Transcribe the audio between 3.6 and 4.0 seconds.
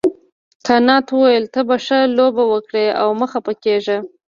کیږه.